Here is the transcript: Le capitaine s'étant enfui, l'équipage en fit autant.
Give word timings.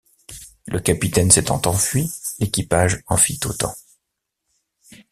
Le 0.65 0.79
capitaine 0.79 1.29
s'étant 1.29 1.61
enfui, 1.67 2.09
l'équipage 2.39 3.03
en 3.05 3.17
fit 3.17 3.39
autant. 3.45 3.75